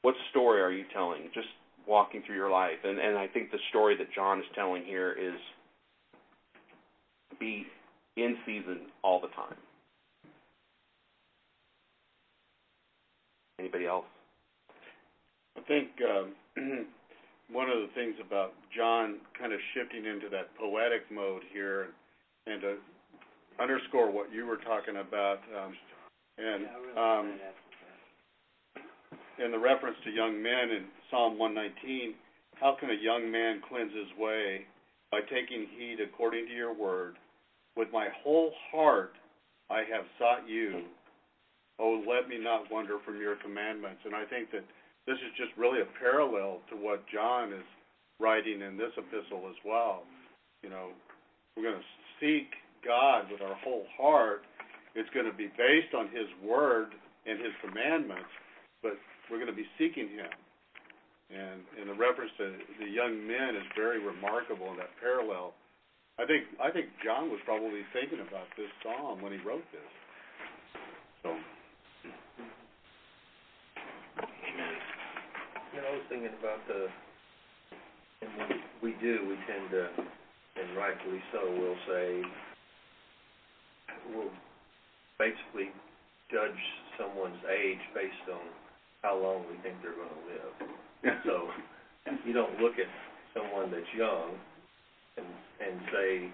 [0.01, 1.29] what story are you telling?
[1.33, 1.47] Just
[1.87, 2.77] walking through your life.
[2.83, 5.39] And and I think the story that John is telling here is
[7.39, 7.65] be
[8.17, 9.55] in season all the time.
[13.59, 14.05] Anybody else?
[15.57, 16.85] I think um,
[17.51, 21.87] one of the things about John kind of shifting into that poetic mode here,
[22.47, 22.75] and to
[23.61, 25.73] underscore what you were talking about, um,
[26.37, 26.65] and
[26.97, 27.39] um,
[29.43, 32.13] in the reference to young men in Psalm 119,
[32.55, 34.65] how can a young man cleanse his way?
[35.11, 37.15] By taking heed according to your word.
[37.75, 39.13] With my whole heart
[39.69, 40.83] I have sought you.
[41.79, 44.01] Oh, let me not wander from your commandments.
[44.05, 44.63] And I think that
[45.07, 47.65] this is just really a parallel to what John is
[48.19, 50.03] writing in this epistle as well.
[50.63, 50.93] You know,
[51.57, 52.53] we're going to seek
[52.85, 54.43] God with our whole heart.
[54.93, 56.93] It's going to be based on His Word
[57.25, 58.29] and His commandments,
[58.83, 58.93] but
[59.29, 60.29] we're going to be seeking Him.
[61.31, 65.55] And, and the reference to the young men is very remarkable in that parallel.
[66.19, 69.91] I think I think John was probably thinking about this psalm when he wrote this.
[71.23, 71.29] So.
[74.19, 74.75] Amen.
[75.71, 76.91] You know, I was thinking about the,
[78.19, 78.29] and
[78.83, 79.87] we, we do, we tend to,
[80.59, 82.19] and rightfully so, we'll say,
[84.11, 84.35] we'll
[85.15, 85.71] basically
[86.27, 86.59] judge
[86.99, 88.43] someone's age based on
[88.99, 90.53] how long we think they're going to live.
[91.25, 91.47] so
[92.27, 92.91] you don't look at
[93.31, 94.35] someone that's young
[95.15, 95.27] and
[95.63, 96.27] and say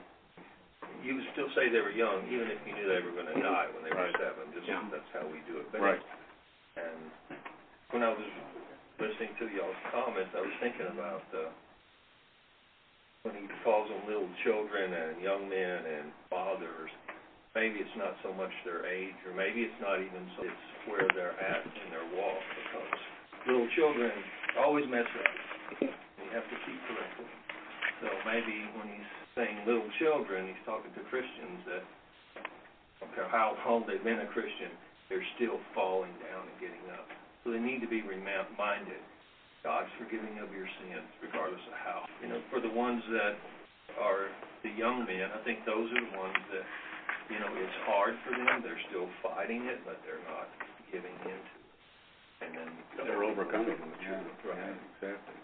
[1.06, 3.38] you would still say they were young even if you knew they were going to
[3.38, 4.18] die when they were right.
[4.18, 4.49] seven.
[4.58, 4.82] Just yeah.
[4.89, 5.68] that's how we do it.
[5.70, 6.02] But right.
[6.78, 7.38] And
[7.93, 8.26] when I was
[8.98, 11.50] listening to y'all's comments, I was thinking about uh,
[13.24, 16.91] when he calls them little children and young men and fathers
[17.58, 21.10] maybe it's not so much their age, or maybe it's not even so it's where
[21.18, 23.02] they're at in their walk, because
[23.50, 24.14] little children
[24.62, 25.34] always mess up.
[25.82, 27.26] You have to keep correcting.
[28.06, 31.84] So maybe when he's saying little children, he's talking to Christians that
[33.02, 34.70] no matter how long they've been a Christian,
[35.10, 37.10] they're still falling down and getting up.
[37.48, 39.00] So they need to be reminded,
[39.64, 42.04] God's forgiving of your sins, regardless of how.
[42.20, 43.39] You know, for the ones that
[43.95, 44.28] are
[44.68, 46.68] the young men, I think those are the ones that,
[47.32, 48.60] you know, it's hard for them.
[48.68, 50.52] They're still fighting it, but they're not
[50.91, 51.72] giving in to it.
[52.43, 52.70] And then
[53.08, 53.80] They're overcoming it.
[53.80, 54.76] Mature, Yeah, right.
[55.00, 55.39] exactly.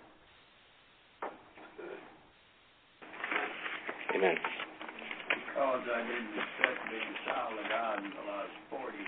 [4.12, 4.36] Amen.
[4.36, 9.06] Because I didn't accept being a child of God until I was forty,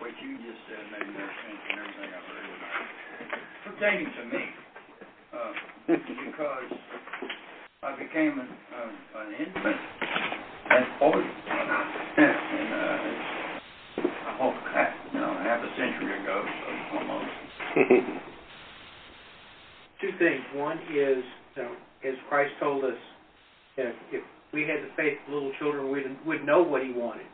[0.00, 2.88] what you just said made more sense than everything I've heard tonight.
[3.66, 4.42] Pertaining to me,
[5.34, 5.52] uh,
[5.90, 6.70] because
[7.82, 9.80] I became an, uh, an infant
[10.70, 11.26] at forty.
[11.26, 12.98] And, uh,
[13.98, 17.30] it's a whole, you know, half a century ago, so almost.
[20.00, 20.42] two things.
[20.54, 21.24] One is,
[21.56, 21.74] you know,
[22.06, 22.98] as Christ told us,
[23.76, 27.26] if, if we had the faith of little children, we'd, we'd know what He wanted.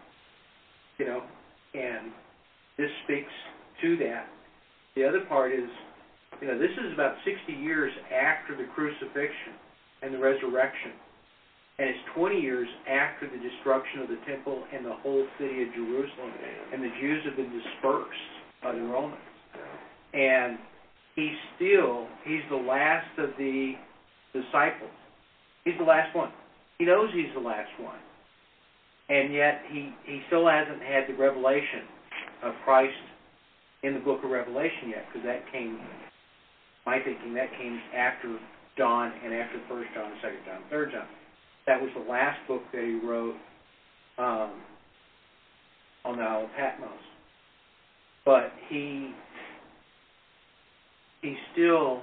[0.98, 1.22] You know,
[1.74, 2.12] and
[2.76, 3.32] this speaks
[3.82, 4.26] to that.
[4.96, 5.68] The other part is,
[6.40, 9.54] you know, this is about 60 years after the crucifixion
[10.02, 10.92] and the resurrection.
[11.78, 15.74] And it's 20 years after the destruction of the temple and the whole city of
[15.74, 16.30] Jerusalem.
[16.72, 18.30] And the Jews have been dispersed
[18.62, 19.18] by the Romans.
[20.12, 20.58] And
[21.16, 23.74] he's still, he's the last of the
[24.32, 24.94] disciples.
[25.64, 26.30] He's the last one.
[26.78, 27.98] He knows he's the last one.
[29.08, 31.82] And yet he, he still hasn't had the revelation
[32.44, 32.92] of Christ
[33.82, 35.78] in the book of Revelation yet, because that came,
[36.86, 38.38] my thinking, that came after
[38.76, 41.06] John and after First John, Second John, Third John.
[41.66, 43.36] That was the last book that he wrote
[44.18, 44.52] um,
[46.04, 46.90] on the Isle of Patmos.
[48.24, 49.12] But he
[51.22, 52.02] he still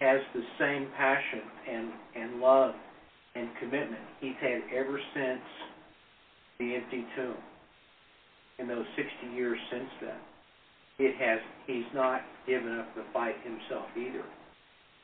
[0.00, 2.74] has the same passion and, and love
[3.34, 5.42] and commitment he's had ever since
[6.58, 7.36] the empty tomb.
[8.62, 10.22] In those 60 years since then,
[11.00, 14.22] it has he's not given up the fight himself either.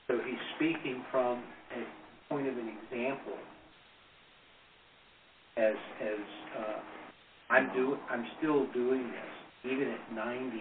[0.07, 1.43] So he's speaking from
[1.75, 1.83] a
[2.33, 3.35] point of an example.
[5.57, 6.23] As as
[6.57, 6.79] uh,
[7.51, 10.55] I'm do I'm still doing this even at 90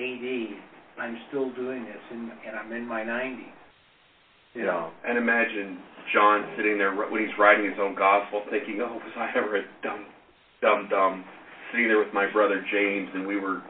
[0.00, 0.58] AD.
[0.98, 3.52] I'm still doing this, and, and I'm in my 90s.
[4.54, 5.78] You know, and imagine
[6.14, 9.62] John sitting there when he's writing his own gospel, thinking, "Oh, was I ever a
[9.82, 10.06] dumb,
[10.62, 11.24] dumb, dumb?"
[11.72, 13.64] Sitting there with my brother James, and we were,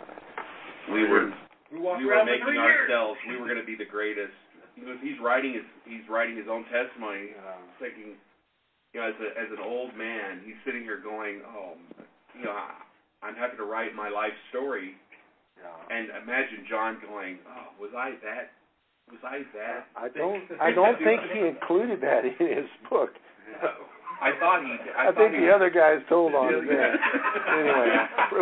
[0.90, 1.30] we were,
[1.70, 2.90] We we were making three years.
[2.90, 3.14] ourselves.
[3.30, 4.34] We were going to be the greatest.
[4.74, 8.18] You he's writing his, he's writing his own testimony, uh, thinking,
[8.90, 11.78] you know, as a, as an old man, he's sitting here going, "Oh,
[12.34, 12.74] you know, I,
[13.22, 14.98] I'm having to write my life story."
[15.60, 15.94] yeah.
[15.94, 18.50] And imagine John going, "Oh, was I that?
[19.12, 20.42] Was I that?" I don't.
[20.58, 23.14] I don't think he included that in his book.
[24.22, 24.70] I thought he.
[24.94, 26.66] I, I thought think he, the other guys told on him.
[26.70, 26.94] Yeah.
[27.58, 27.90] anyway,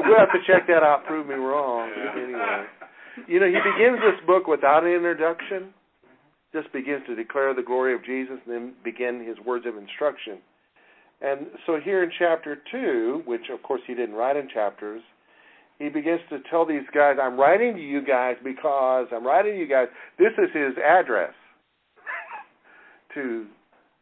[0.05, 1.07] we'll have to check that out.
[1.07, 1.89] Prove me wrong.
[2.13, 2.65] Anyway,
[3.27, 5.73] you know, he begins this book without an introduction.
[6.53, 10.39] Just begins to declare the glory of Jesus, and then begin his words of instruction.
[11.23, 15.03] And so here in chapter two, which of course he didn't write in chapters,
[15.79, 19.59] he begins to tell these guys, I'm writing to you guys because I'm writing to
[19.59, 19.89] you guys.
[20.19, 21.33] This is his address
[23.15, 23.47] to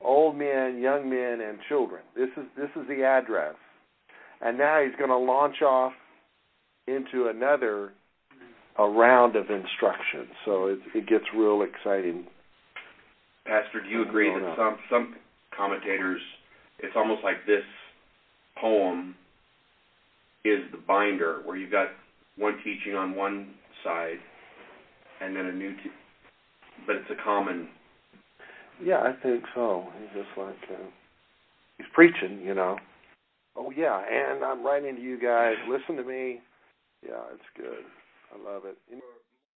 [0.01, 2.03] old men, young men, and children.
[2.17, 3.55] This is this is the address.
[4.41, 5.93] And now he's going to launch off
[6.87, 7.93] into another
[8.79, 10.29] a round of instruction.
[10.45, 12.27] So it, it gets real exciting.
[13.45, 15.17] Pastor, do you agree that some some
[15.57, 16.21] commentators,
[16.79, 17.65] it's almost like this
[18.61, 19.17] poem
[20.45, 21.89] is the binder, where you've got
[22.37, 24.19] one teaching on one side,
[25.21, 25.91] and then a new, te-
[26.87, 27.69] but it's a common.
[28.83, 29.87] Yeah, I think so.
[30.01, 30.85] He's just like uh,
[31.79, 32.79] he's preaching, you know.
[33.57, 35.55] Oh yeah, and I'm writing to you guys.
[35.69, 36.41] Listen to me.
[37.07, 37.85] Yeah, it's good.
[38.33, 38.77] I love it.